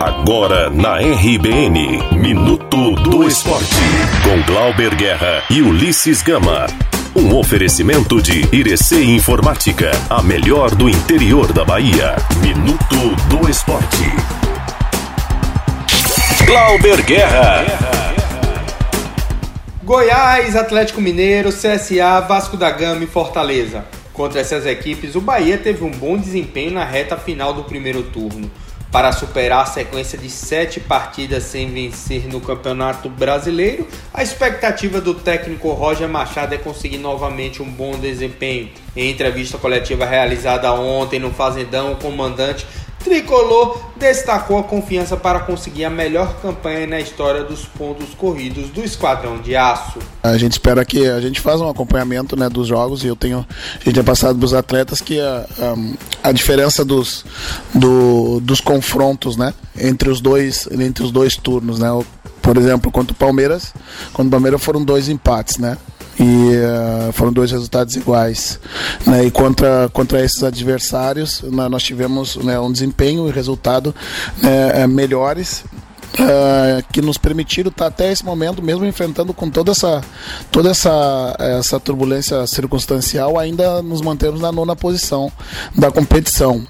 [0.00, 3.74] Agora na RBN, Minuto do Esporte,
[4.22, 6.68] com Glauber Guerra e Ulisses Gama.
[7.16, 12.14] Um oferecimento de Irecê Informática, a melhor do interior da Bahia.
[12.40, 14.04] Minuto do Esporte.
[16.46, 17.64] Glauber Guerra.
[19.82, 23.84] Goiás, Atlético Mineiro, CSA, Vasco da Gama e Fortaleza.
[24.12, 28.48] Contra essas equipes, o Bahia teve um bom desempenho na reta final do primeiro turno
[28.90, 35.14] para superar a sequência de sete partidas sem vencer no Campeonato Brasileiro, a expectativa do
[35.14, 38.70] técnico Roger Machado é conseguir novamente um bom desempenho.
[38.96, 42.66] Em entrevista coletiva realizada ontem no Fazendão, o comandante
[43.08, 48.84] Tricolor destacou a confiança para conseguir a melhor campanha na história dos pontos corridos do
[48.84, 49.98] Esquadrão de Aço.
[50.22, 53.46] A gente espera que a gente faça um acompanhamento né, dos jogos e eu tenho
[53.80, 55.46] a gente é passado para os atletas que a,
[56.22, 57.24] a, a diferença dos,
[57.74, 61.88] do, dos confrontos né, entre os dois entre os dois turnos, né?
[62.42, 63.74] Por exemplo, contra o Palmeiras,
[64.12, 65.76] quando o Palmeiras foram dois empates, né?
[66.18, 68.58] E uh, foram dois resultados iguais.
[69.06, 69.24] Né?
[69.24, 73.94] E contra, contra esses adversários, nós tivemos né, um desempenho e resultado
[74.42, 75.64] né, melhores.
[76.14, 80.02] Uh, que nos permitiram estar até esse momento, mesmo enfrentando com toda essa,
[80.50, 85.30] toda essa, essa turbulência circunstancial, ainda nos mantemos na nona posição
[85.76, 86.66] da competição.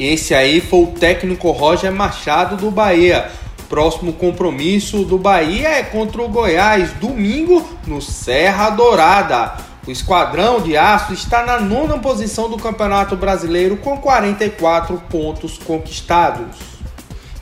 [0.00, 3.30] Esse aí foi o técnico Roger Machado do Bahia.
[3.74, 9.54] Próximo compromisso do Bahia é contra o Goiás, domingo no Serra Dourada.
[9.84, 16.56] O Esquadrão de Aço está na nona posição do Campeonato Brasileiro com 44 pontos conquistados.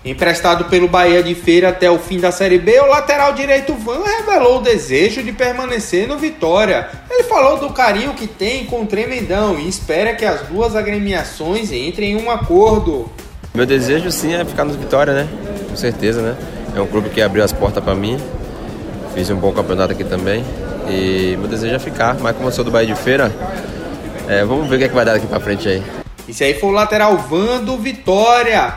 [0.03, 4.03] Emprestado pelo Bahia de Feira até o fim da Série B, o lateral direito Van
[4.03, 6.89] revelou o desejo de permanecer no Vitória.
[7.11, 11.71] Ele falou do carinho que tem com o Tremendão e espera que as duas agremiações
[11.71, 13.13] entrem em um acordo.
[13.55, 15.52] Meu desejo sim é ficar no Vitória, né?
[15.73, 16.37] Com certeza, né?
[16.77, 18.21] É um clube que abriu as portas para mim.
[19.15, 20.45] Fiz um bom campeonato aqui também.
[20.87, 23.33] E meu desejo é ficar, mas como eu sou do Bahia de Feira,
[24.29, 25.83] é, vamos ver o que, é que vai dar daqui para frente aí.
[26.29, 28.75] Esse aí foi o lateral Van do Vitória.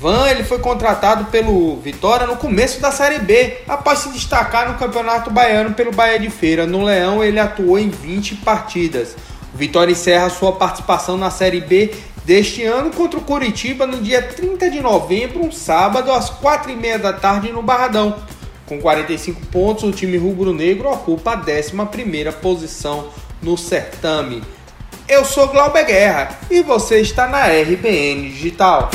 [0.00, 4.78] Van ele foi contratado pelo Vitória no começo da Série B, após se destacar no
[4.78, 6.66] Campeonato Baiano pelo Bahia de Feira.
[6.66, 9.16] No Leão ele atuou em 20 partidas.
[9.54, 11.90] O Vitória encerra sua participação na Série B
[12.24, 17.12] deste ano contra o Curitiba no dia 30 de novembro, um sábado, às 4h30 da
[17.12, 18.16] tarde no Barradão.
[18.66, 23.08] Com 45 pontos, o time rubro-negro ocupa a 11 posição
[23.42, 24.42] no certame.
[25.06, 28.88] Eu sou Glauber Guerra e você está na RBN Digital.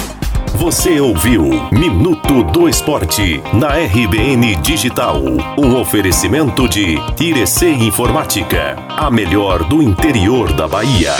[0.56, 5.22] Você ouviu Minuto do Esporte na RBN Digital.
[5.58, 11.14] Um oferecimento de Irecê Informática, a melhor do interior da Bahia.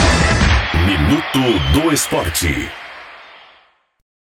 [0.90, 1.38] Minuto
[1.72, 2.79] do Esporte.